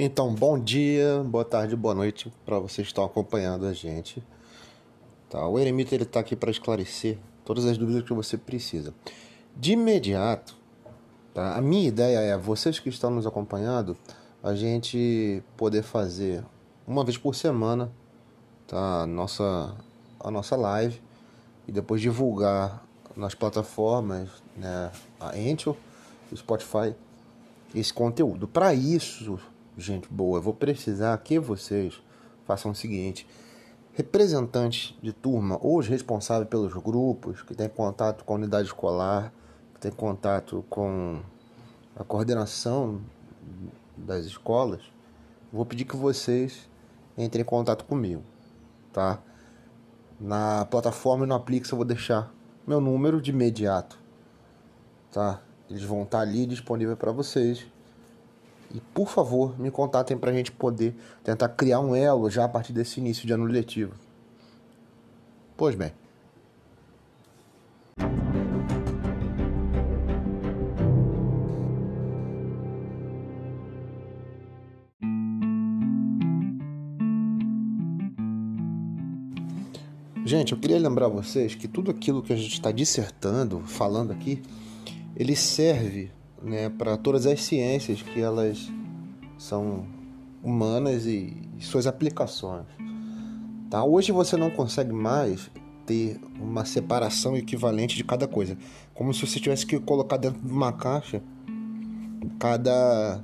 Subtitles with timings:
[0.00, 4.22] Então, bom dia, boa tarde, boa noite para vocês que estão acompanhando a gente.
[5.28, 8.94] Tá, o Eremita ele está aqui para esclarecer todas as dúvidas que você precisa.
[9.56, 10.56] De imediato,
[11.34, 11.56] tá?
[11.56, 13.96] A minha ideia é vocês que estão nos acompanhando,
[14.40, 16.44] a gente poder fazer
[16.86, 17.90] uma vez por semana,
[18.68, 19.02] tá?
[19.02, 19.74] A nossa
[20.20, 21.02] a nossa live
[21.66, 22.86] e depois divulgar
[23.16, 25.74] nas plataformas, né, a Anchor,
[26.30, 26.94] o Spotify,
[27.74, 28.46] esse conteúdo.
[28.46, 29.40] Para isso,
[29.78, 32.02] gente boa, vou precisar que vocês
[32.44, 33.26] façam o seguinte:
[33.92, 39.32] representantes de turma ou os responsáveis pelos grupos que têm contato com a unidade escolar,
[39.74, 41.20] que têm contato com
[41.94, 43.00] a coordenação
[43.96, 44.82] das escolas,
[45.52, 46.68] vou pedir que vocês
[47.16, 48.22] entrem em contato comigo,
[48.92, 49.20] tá?
[50.20, 52.32] Na plataforma e no Aplix eu vou deixar
[52.66, 53.98] meu número de imediato,
[55.12, 55.40] tá?
[55.70, 57.66] Eles vão estar ali disponível para vocês
[58.74, 62.48] e por favor, me contatem para a gente poder tentar criar um elo já a
[62.48, 63.94] partir desse início de ano letivo.
[65.56, 65.92] Pois bem.
[80.24, 84.42] Gente, eu queria lembrar vocês que tudo aquilo que a gente está dissertando, falando aqui,
[85.16, 86.10] ele serve
[86.42, 88.70] né, para todas as ciências que elas
[89.36, 89.86] são
[90.42, 92.66] humanas e, suas aplicações.
[93.68, 93.82] Tá?
[93.82, 95.50] Hoje você não consegue mais
[95.84, 98.56] ter uma separação equivalente de cada coisa,
[98.94, 101.22] como se você tivesse que colocar dentro de uma caixa
[102.38, 103.22] cada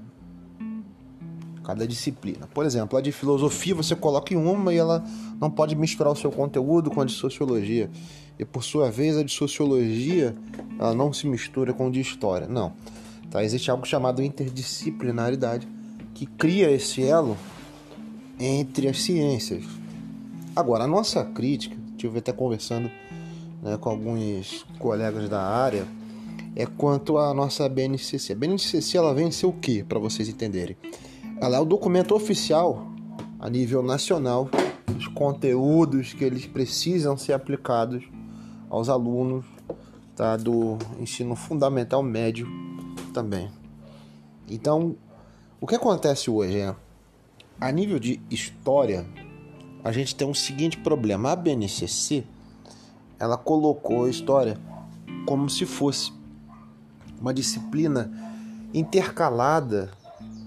[1.62, 2.46] cada disciplina.
[2.52, 5.02] Por exemplo, a de filosofia você coloca em uma e ela
[5.40, 7.90] não pode misturar o seu conteúdo com a de sociologia.
[8.38, 10.34] E por sua vez, a de sociologia
[10.78, 12.46] ela não se mistura com a de história.
[12.46, 12.74] Não.
[13.34, 13.42] Tá?
[13.42, 15.66] Existe algo chamado interdisciplinaridade
[16.14, 17.36] que cria esse elo
[18.38, 19.64] entre as ciências.
[20.54, 22.88] Agora, a nossa crítica, estive até conversando
[23.60, 25.84] né, com alguns colegas da área,
[26.54, 28.34] é quanto à nossa BNCC.
[28.34, 30.76] A BNCC ela vem ser o que, para vocês entenderem?
[31.40, 32.86] Ela é o documento oficial
[33.40, 34.48] a nível nacional
[34.86, 38.04] dos conteúdos que eles precisam ser aplicados
[38.70, 39.44] aos alunos
[40.14, 42.46] tá, do ensino fundamental médio
[43.14, 43.50] também.
[44.48, 44.96] Então,
[45.60, 46.74] o que acontece hoje é,
[47.60, 49.06] a nível de história,
[49.82, 51.30] a gente tem um seguinte problema.
[51.30, 52.24] A BNCC,
[53.18, 54.58] ela colocou a história
[55.24, 56.12] como se fosse
[57.20, 58.10] uma disciplina
[58.74, 59.90] intercalada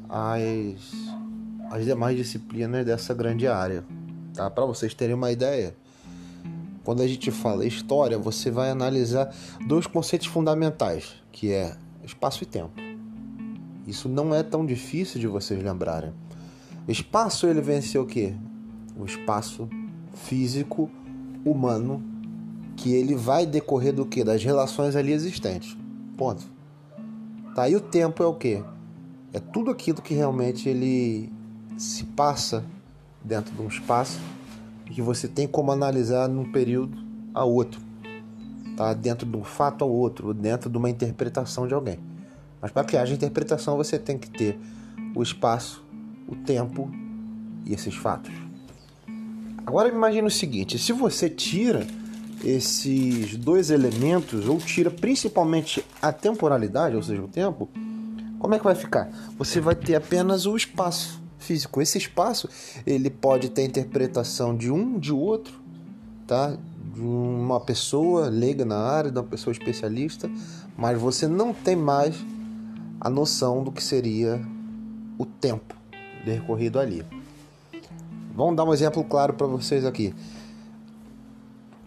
[0.10, 3.84] às, às demais disciplinas dessa grande área.
[4.34, 4.50] Tá?
[4.50, 5.74] Para vocês terem uma ideia,
[6.84, 9.34] quando a gente fala história, você vai analisar
[9.66, 11.76] dois conceitos fundamentais, que é
[12.08, 12.72] espaço e tempo.
[13.86, 16.12] Isso não é tão difícil de vocês lembrarem.
[16.88, 18.34] Espaço ele vem ser o quê?
[18.98, 19.70] O espaço
[20.14, 20.90] físico
[21.46, 22.04] humano
[22.76, 24.24] que ele vai decorrer do que?
[24.24, 25.78] Das relações ali existentes.
[26.18, 26.44] Ponto.
[27.54, 28.64] Tá aí o tempo é o quê?
[29.34, 31.32] É tudo aquilo que realmente ele
[31.78, 32.64] se passa
[33.24, 34.20] dentro de um espaço
[34.86, 36.98] e que você tem como analisar num período
[37.34, 37.87] a outro
[38.78, 38.94] tá?
[38.94, 42.00] dentro de um fato ao outro, dentro de uma interpretação de alguém.
[42.62, 44.58] Mas para que haja interpretação, você tem que ter
[45.16, 45.84] o espaço,
[46.28, 46.90] o tempo
[47.66, 48.32] e esses fatos.
[49.66, 51.86] Agora imagine o seguinte: se você tira
[52.44, 57.68] esses dois elementos, ou tira principalmente a temporalidade, ou seja, o tempo,
[58.40, 59.10] como é que vai ficar?
[59.38, 61.82] Você vai ter apenas o espaço físico.
[61.82, 62.48] Esse espaço
[62.86, 65.60] ele pode ter interpretação de um, de outro,
[66.28, 66.58] tá?
[66.98, 70.30] de uma pessoa leiga na área, de uma pessoa especialista,
[70.76, 72.16] mas você não tem mais
[73.00, 74.42] a noção do que seria
[75.18, 75.76] o tempo
[76.26, 77.06] decorrido ali.
[78.36, 80.14] Vamos dar um exemplo claro para vocês aqui.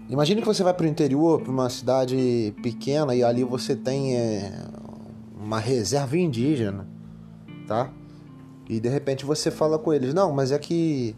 [0.09, 4.17] Imagine que você vai para o interior, para uma cidade pequena e ali você tem
[4.17, 4.65] é,
[5.41, 6.87] uma reserva indígena,
[7.67, 7.93] tá?
[8.69, 11.15] E de repente você fala com eles: não, mas é que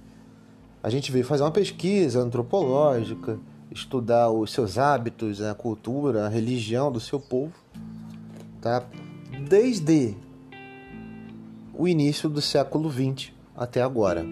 [0.83, 3.39] a gente veio fazer uma pesquisa antropológica
[3.71, 7.53] estudar os seus hábitos, a cultura, a religião do seu povo,
[8.61, 8.85] tá?
[9.49, 10.15] Desde
[11.73, 14.25] o início do século XX até agora.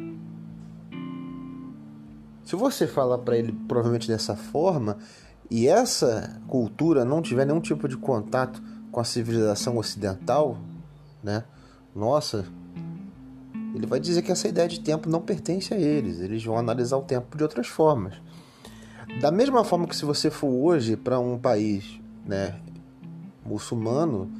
[2.45, 4.99] Se você falar para ele provavelmente dessa forma
[5.51, 8.61] e essa cultura não tiver nenhum tipo de contato
[8.91, 10.59] com a civilização ocidental,
[11.23, 11.45] né?
[11.95, 12.45] Nossa,
[13.75, 16.21] ele vai dizer que essa ideia de tempo não pertence a eles.
[16.21, 18.15] Eles vão analisar o tempo de outras formas.
[19.21, 22.55] Da mesma forma que se você for hoje para um país né,
[23.45, 24.31] muçulmano,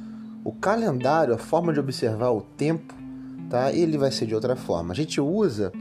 [0.43, 2.93] o calendário, a forma de observar o tempo,
[3.49, 3.71] tá?
[3.71, 4.93] Ele vai ser de outra forma.
[4.93, 5.71] A gente usa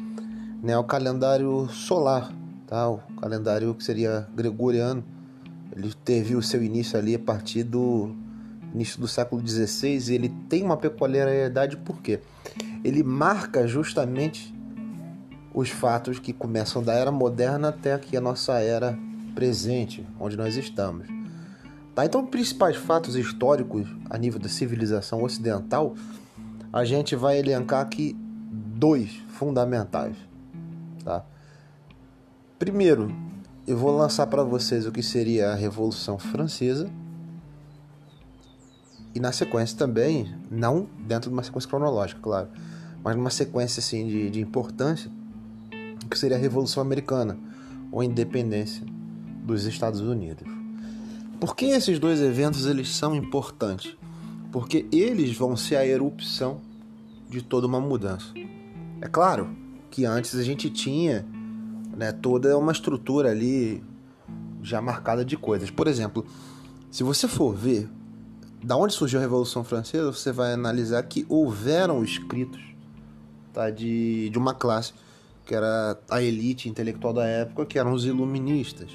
[0.63, 2.33] né, o calendário solar,
[2.67, 2.89] tá?
[2.89, 5.05] O calendário que seria gregoriano.
[5.75, 8.15] Ele teve o seu início ali a partir do
[8.75, 10.15] início do século XVI.
[10.15, 12.21] ele tem uma peculiaridade porque
[12.85, 14.55] ele marca justamente
[15.53, 18.99] os fatos que começam da era moderna até aqui a nossa era
[19.35, 21.07] presente, onde nós estamos.
[21.95, 22.05] Tá?
[22.05, 25.95] Então, principais fatos históricos a nível da civilização ocidental,
[26.73, 28.17] a gente vai elencar aqui
[28.51, 30.17] dois fundamentais.
[31.05, 31.25] Tá?
[32.59, 33.13] Primeiro,
[33.67, 36.89] eu vou lançar para vocês o que seria a Revolução Francesa.
[39.15, 42.49] E na sequência também, não dentro de uma sequência cronológica, claro,
[43.03, 45.11] mas numa sequência assim, de, de importância,
[46.09, 47.39] que seria a Revolução Americana,
[47.91, 48.85] ou a independência
[49.45, 50.47] dos Estados Unidos.
[51.41, 53.97] Por que esses dois eventos eles são importantes?
[54.53, 56.61] Porque eles vão ser a erupção
[57.29, 58.33] de toda uma mudança.
[59.01, 59.49] É claro
[59.91, 61.25] que antes a gente tinha
[61.97, 63.83] né, toda uma estrutura ali
[64.63, 65.71] já marcada de coisas.
[65.71, 66.27] Por exemplo,
[66.91, 67.89] se você for ver
[68.63, 72.61] da onde surgiu a Revolução Francesa, você vai analisar que houveram escritos
[73.53, 74.93] tá, de, de uma classe
[75.47, 78.91] que era a elite intelectual da época, que eram os iluministas.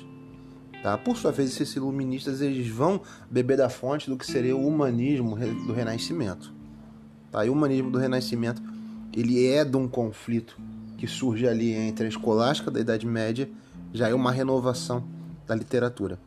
[0.81, 0.97] Tá?
[0.97, 5.35] Por sua vez, esses iluministas eles vão beber da fonte do que seria o humanismo
[5.35, 6.53] do Renascimento.
[7.31, 7.45] Tá?
[7.45, 8.61] E o humanismo do Renascimento
[9.13, 10.57] ele é de um conflito
[10.97, 13.49] que surge ali entre a escolástica da Idade Média,
[13.93, 15.03] já é uma renovação
[15.47, 16.19] da literatura.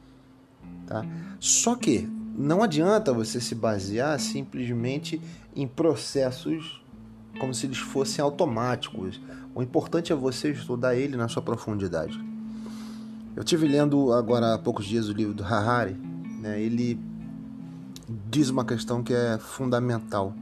[0.87, 1.05] Tá?
[1.39, 2.09] Só que
[2.39, 5.21] não adianta você se basear simplesmente
[5.57, 6.81] em processos
[7.41, 9.21] como se eles fossem automáticos.
[9.55, 12.19] O importante é você estudar ele na sua profundidade.
[13.35, 15.97] Eu tive lendo agora há poucos dias o livro do Harari,
[16.41, 16.61] né?
[16.61, 16.99] Ele
[18.31, 20.33] diz uma questão que é fundamental.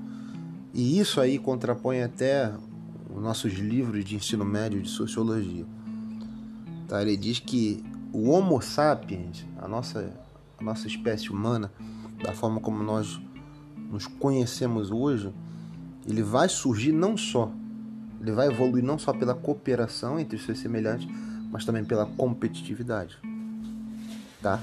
[0.75, 2.53] E isso aí contrapõe até
[3.09, 5.65] os nossos livros de ensino médio de sociologia.
[6.87, 7.01] Tá?
[7.01, 7.83] Ele diz que
[8.13, 10.13] o Homo sapiens, a nossa,
[10.59, 11.71] a nossa espécie humana,
[12.23, 13.21] da forma como nós
[13.91, 15.33] nos conhecemos hoje,
[16.07, 17.51] ele vai surgir não só,
[18.21, 21.09] ele vai evoluir não só pela cooperação entre os seus semelhantes,
[21.51, 23.19] mas também pela competitividade.
[24.43, 24.61] Tá?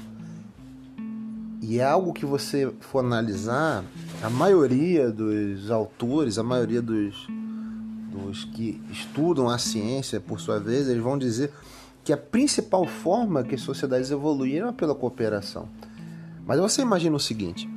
[1.62, 3.84] E é algo que você for analisar,
[4.22, 7.28] a maioria dos autores, a maioria dos,
[8.12, 11.54] dos que estudam a ciência, por sua vez, eles vão dizer
[12.04, 15.70] que a principal forma que sociedades evoluíram é pela cooperação.
[16.46, 17.70] Mas você imagina o seguinte: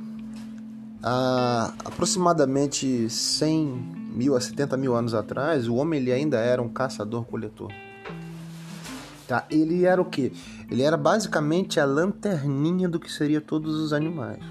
[1.01, 3.65] há aproximadamente 100
[4.13, 7.71] mil a 70 mil anos atrás, o homem ele ainda era um caçador-coletor.
[9.27, 9.45] Tá?
[9.49, 10.31] Ele era o que?
[10.69, 14.43] Ele era basicamente a lanterninha do que seria todos os animais.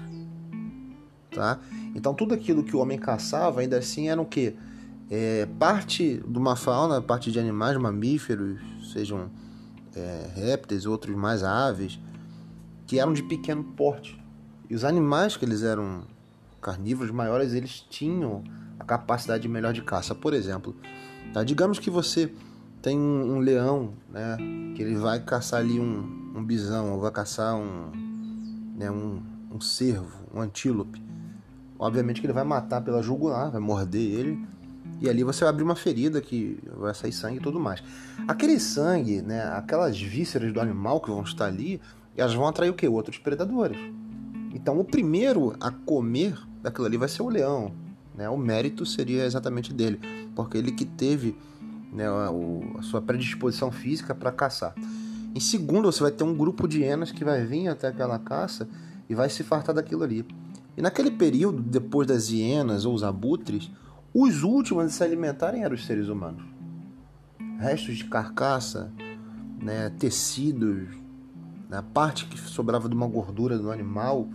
[1.31, 1.59] Tá?
[1.95, 4.55] Então tudo aquilo que o homem caçava ainda assim era o que?
[5.09, 8.59] É, parte de uma fauna, parte de animais, mamíferos,
[8.91, 9.29] sejam
[9.97, 11.99] é, répteis, outros mais aves,
[12.85, 14.21] que eram de pequeno porte.
[14.69, 16.03] E os animais que eles eram
[16.61, 18.43] carnívoros maiores, eles tinham
[18.79, 20.13] a capacidade melhor de caça.
[20.13, 20.75] Por exemplo,
[21.33, 21.43] tá?
[21.43, 22.31] digamos que você
[22.81, 24.37] tem um, um, leão, né?
[24.75, 27.91] Que ele vai caçar ali um, um bisão, ou vai caçar um,
[28.77, 31.01] né, um, um cervo, um antílope.
[31.79, 34.47] Obviamente que ele vai matar pela jugular, vai morder ele.
[34.99, 37.83] E ali você vai abrir uma ferida que vai sair sangue e tudo mais.
[38.27, 41.79] Aquele sangue, né, aquelas vísceras do animal que vão estar ali,
[42.15, 42.87] elas vão atrair o que?
[42.87, 43.77] Outros predadores.
[44.53, 47.71] Então o primeiro a comer daquilo ali vai ser o leão.
[48.15, 48.27] Né?
[48.27, 49.99] O mérito seria exatamente dele,
[50.35, 51.37] porque ele que teve
[51.93, 54.73] né, a, sua predisposição física para caçar.
[55.35, 58.67] Em segundo, você vai ter um grupo de hienas que vai vir até aquela caça
[59.07, 60.25] e vai se fartar daquilo ali.
[60.75, 63.69] E naquele período, depois das hienas ou os abutres,
[64.19, 66.43] os últimos a se alimentarem eram os seres humanos.
[67.59, 68.91] Restos de carcaça,
[69.61, 70.89] né, tecidos,
[71.69, 74.27] né, a parte que sobrava de uma gordura do animal,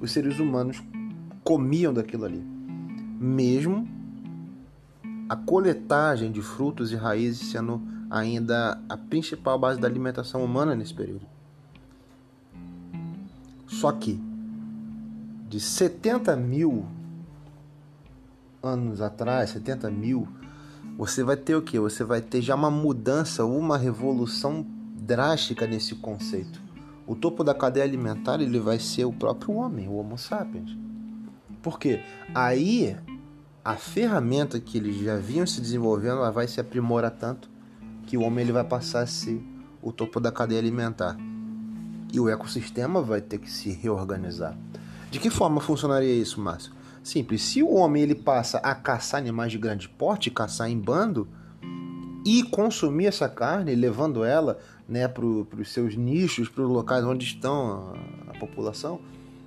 [0.00, 0.80] os seres humanos
[1.42, 2.40] comiam daquilo ali.
[3.18, 3.88] Mesmo
[5.28, 10.94] a coletagem de frutos e raízes sendo ainda a principal base da alimentação humana nesse
[10.94, 11.26] período.
[13.66, 14.22] Só que
[15.48, 16.86] de 70 mil
[18.62, 20.28] anos atrás, 70 mil,
[20.96, 21.78] você vai ter o que?
[21.78, 26.60] Você vai ter já uma mudança, uma revolução drástica nesse conceito.
[27.06, 30.76] O topo da cadeia alimentar ele vai ser o próprio homem, o Homo sapiens.
[31.62, 32.02] Por quê?
[32.34, 32.96] Aí
[33.64, 37.50] a ferramenta que eles já vinham se desenvolvendo ela vai se aprimorar tanto
[38.06, 39.42] que o homem ele vai passar a ser
[39.82, 41.16] o topo da cadeia alimentar
[42.12, 44.56] e o ecossistema vai ter que se reorganizar.
[45.10, 46.72] De que forma funcionaria isso, Márcio?
[47.02, 47.42] Simples.
[47.42, 51.28] Se o homem ele passa a caçar animais de grande porte, caçar em bando
[52.24, 57.24] e consumir essa carne, levando ela né, para os seus nichos, para os locais onde
[57.24, 57.94] estão
[58.26, 59.00] a, a, população,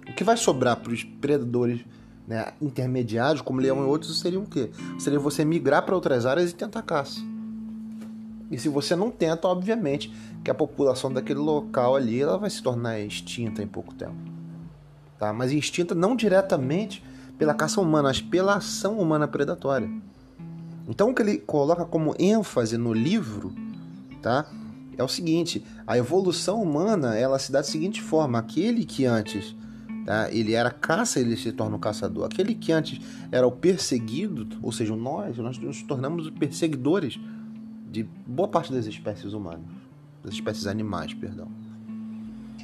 [0.08, 1.81] o que vai sobrar para os predadores
[2.27, 4.72] né, intermediários, como leão e outros, seria o quê?
[5.00, 7.20] Seria você migrar para outras áreas e tentar caça.
[8.50, 12.62] E se você não tenta, obviamente, que a população daquele local ali ela vai se
[12.62, 14.15] tornar extinta em pouco tempo.
[15.17, 15.31] Tá?
[15.31, 17.03] Mas extinta não diretamente
[17.41, 19.89] pela caça humana, mas pela ação humana predatória.
[20.88, 23.51] Então o que ele coloca como ênfase no livro,
[24.21, 24.45] tá?
[24.95, 29.55] É o seguinte: a evolução humana ela se dá da seguinte forma: aquele que antes
[30.05, 32.25] tá, ele era caça, ele se torna o um caçador.
[32.25, 37.19] Aquele que antes era o perseguido, ou seja, nós, nós nos tornamos os perseguidores
[37.89, 39.65] de boa parte das espécies humanas,
[40.24, 41.48] das espécies animais, perdão.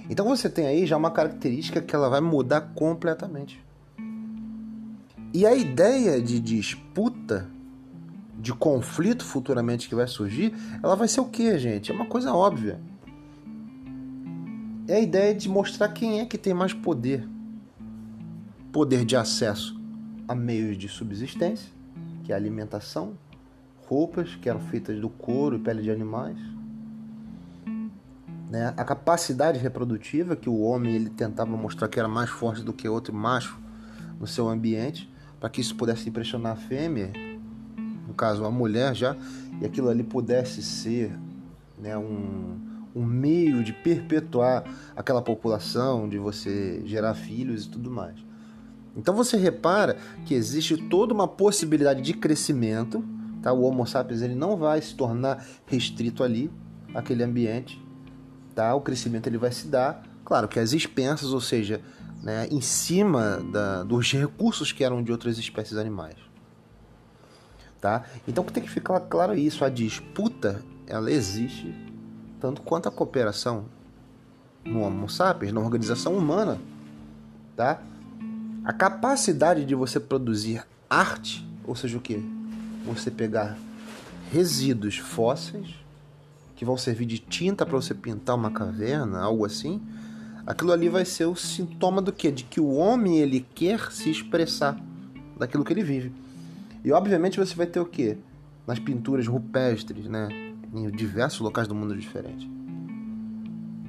[0.07, 3.65] Então você tem aí já uma característica que ela vai mudar completamente.
[5.33, 7.49] E a ideia de disputa,
[8.39, 11.91] de conflito futuramente que vai surgir, ela vai ser o que, gente?
[11.91, 12.79] É uma coisa óbvia.
[14.87, 17.27] É a ideia de mostrar quem é que tem mais poder.
[18.71, 19.77] Poder de acesso
[20.27, 21.69] a meios de subsistência,
[22.23, 23.17] que é alimentação,
[23.87, 26.37] roupas que eram feitas do couro e pele de animais.
[28.49, 28.73] Né?
[28.77, 32.87] A capacidade reprodutiva que o homem ele tentava mostrar que era mais forte do que
[32.87, 33.57] outro macho
[34.19, 37.11] no seu ambiente, para que isso pudesse impressionar a fêmea,
[38.07, 39.15] no caso a mulher já,
[39.61, 41.17] e aquilo ali pudesse ser
[41.77, 42.59] né, um,
[42.95, 44.63] um meio de perpetuar
[44.95, 48.15] aquela população, de você gerar filhos e tudo mais.
[48.95, 53.03] Então você repara que existe toda uma possibilidade de crescimento
[53.41, 53.53] Tá?
[53.53, 56.51] O Homo sapiens ele não vai se tornar restrito ali,
[56.93, 57.81] aquele ambiente.
[58.53, 58.75] Tá?
[58.75, 61.81] O crescimento ele vai se dar, claro que às expensas, ou seja,
[62.21, 66.15] né, em cima da, dos recursos que eram de outras espécies animais.
[67.79, 68.03] Tá?
[68.27, 71.73] Então tem que ficar claro isso, a disputa ela existe
[72.39, 73.65] tanto quanto a cooperação
[74.63, 76.59] no Homo sapiens, na organização humana,
[77.55, 77.81] tá?
[78.65, 82.37] A capacidade de você produzir arte, ou seja, o que?
[82.93, 83.57] você pegar
[84.31, 85.75] resíduos fósseis
[86.55, 89.81] que vão servir de tinta para você pintar uma caverna, algo assim,
[90.47, 92.31] aquilo ali vai ser o sintoma do quê?
[92.31, 94.79] De que o homem ele quer se expressar
[95.37, 96.13] daquilo que ele vive.
[96.85, 98.17] E obviamente você vai ter o quê?
[98.65, 100.29] Nas pinturas rupestres, né?
[100.73, 102.47] Em diversos locais do mundo diferentes.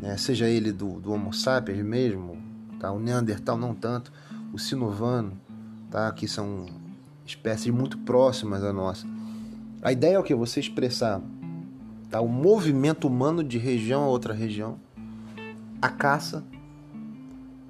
[0.01, 0.17] Né?
[0.17, 2.37] Seja ele do, do Homo sapiens mesmo,
[2.81, 2.91] tá?
[2.91, 4.13] o Neandertal não tanto,
[4.53, 5.33] o Sinovano,
[5.91, 6.11] tá?
[6.13, 6.67] que são
[7.25, 9.07] espécies muito próximas da nossa.
[9.83, 10.35] A ideia é o que?
[10.35, 11.21] Você expressar
[12.11, 12.21] tá?
[12.21, 14.79] o movimento humano de região a outra região,
[15.81, 16.45] a caça,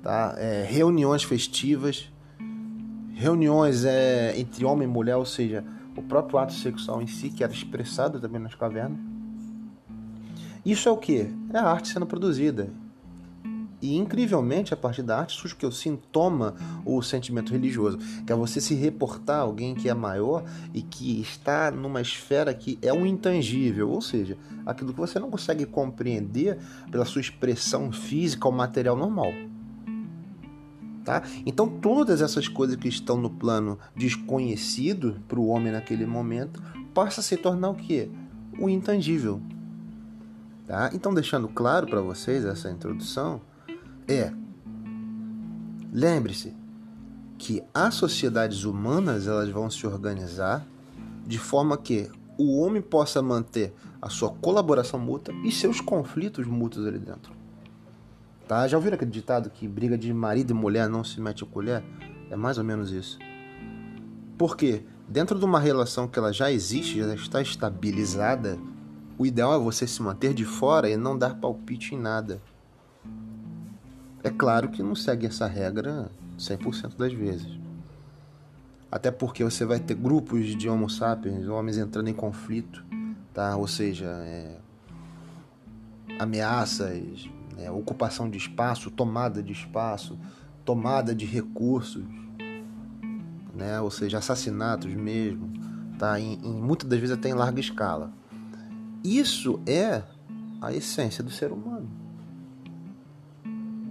[0.02, 0.34] tá?
[0.38, 2.10] É, reuniões festivas,
[3.14, 5.64] reuniões é, entre homem e mulher, ou seja,
[5.96, 8.98] o próprio ato sexual em si, que era expressado também nas cavernas.
[10.64, 11.34] Isso é o que?
[11.52, 12.70] É a arte sendo produzida.
[13.80, 15.66] E incrivelmente, a partir da arte surge o que?
[15.66, 16.54] O sintoma
[16.84, 20.44] o sentimento religioso, que é você se reportar a alguém que é maior
[20.74, 25.30] e que está numa esfera que é um intangível, ou seja, aquilo que você não
[25.30, 26.58] consegue compreender
[26.90, 29.32] pela sua expressão física ou material normal.
[31.04, 31.22] Tá?
[31.46, 37.20] Então, todas essas coisas que estão no plano desconhecido para o homem naquele momento passa
[37.20, 38.10] a se tornar o que?
[38.58, 39.40] O intangível.
[40.66, 40.90] Tá?
[40.92, 43.40] Então, deixando claro para vocês essa introdução,
[44.08, 44.32] é:
[45.92, 46.56] lembre-se
[47.36, 50.66] que as sociedades humanas elas vão se organizar
[51.26, 56.86] de forma que o homem possa manter a sua colaboração mútua e seus conflitos mútuos
[56.86, 57.32] ali dentro.
[58.46, 58.66] Tá?
[58.66, 61.84] Já ouviram aquele ditado que briga de marido e mulher não se mete a colher?
[62.30, 63.18] É mais ou menos isso.
[64.38, 68.58] Porque dentro de uma relação que ela já existe, já está estabilizada,
[69.18, 72.40] o ideal é você se manter de fora e não dar palpite em nada.
[74.22, 77.58] É claro que não segue essa regra 100% das vezes.
[78.90, 82.84] Até porque você vai ter grupos de Homo sapiens, homens entrando em conflito,
[83.32, 83.54] tá?
[83.56, 84.56] Ou seja, é,
[86.18, 90.18] ameaças, é, ocupação de espaço, tomada de espaço,
[90.64, 92.04] tomada de recursos,
[93.54, 93.80] né?
[93.80, 95.52] Ou seja, assassinatos mesmo,
[95.96, 96.18] tá?
[96.18, 98.10] Em, em muitas das vezes até em larga escala.
[99.04, 100.02] Isso é
[100.60, 101.97] a essência do ser humano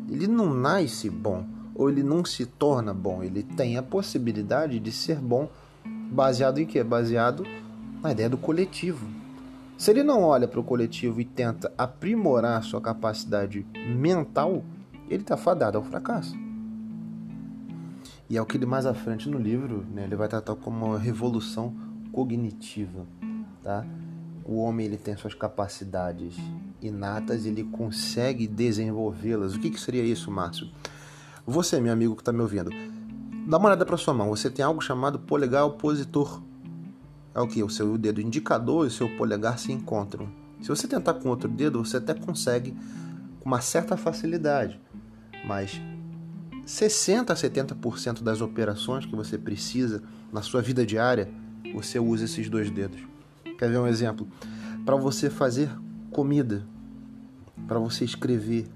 [0.09, 1.45] ele não nasce bom
[1.75, 5.49] ou ele não se torna bom, ele tem a possibilidade de ser bom
[6.11, 6.83] baseado em quê?
[6.83, 7.45] Baseado
[8.01, 9.07] na ideia do coletivo.
[9.77, 14.63] Se ele não olha para o coletivo e tenta aprimorar sua capacidade mental,
[15.07, 16.35] ele está fadado ao fracasso.
[18.29, 20.87] E é o que ele mais à frente no livro, né, ele vai tratar como
[20.87, 21.73] uma revolução
[22.11, 23.05] cognitiva,
[23.63, 23.85] tá?
[24.43, 26.35] O homem ele tem suas capacidades
[26.81, 29.55] inatas, ele consegue desenvolvê-las.
[29.55, 30.69] O que, que seria isso, Márcio?
[31.45, 32.69] Você, meu amigo que está me ouvindo,
[33.47, 34.29] dá uma olhada para sua mão.
[34.29, 36.41] Você tem algo chamado polegar opositor.
[37.33, 37.63] É o que?
[37.63, 40.27] O seu dedo indicador e o seu polegar se encontram.
[40.61, 42.75] Se você tentar com outro dedo, você até consegue
[43.39, 44.79] com uma certa facilidade,
[45.45, 45.79] mas
[46.65, 50.03] 60 a 70% das operações que você precisa
[50.33, 51.29] na sua vida diária,
[51.73, 52.99] você usa esses dois dedos.
[53.57, 54.27] Quer ver um exemplo?
[54.85, 55.69] Para você fazer
[56.17, 56.65] comida,
[57.67, 58.67] para você escrever,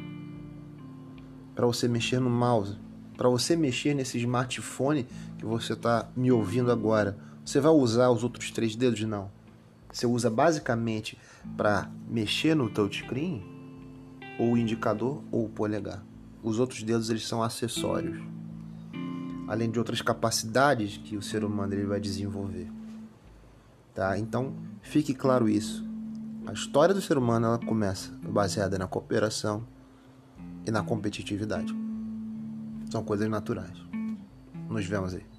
[1.56, 2.78] para você mexer no mouse,
[3.18, 5.08] para você mexer nesse smartphone
[5.40, 7.18] que você está me ouvindo agora.
[7.44, 9.02] Você vai usar os outros três dedos?
[9.02, 9.32] Não.
[9.92, 11.18] Você usa basicamente
[11.58, 13.44] para mexer no touchscreen,
[14.38, 16.06] ou o indicador ou o polegar.
[16.44, 18.22] Os outros dedos eles são acessórios,
[19.48, 22.72] além de outras capacidades que o ser humano ele vai desenvolver.
[23.96, 24.20] Tá?
[24.20, 25.90] Então, fique claro isso.
[26.46, 29.66] A história do ser humano ela começa baseada na cooperação
[30.66, 31.74] e na competitividade.
[32.90, 33.78] São coisas naturais.
[34.68, 35.31] Nos vemos aí.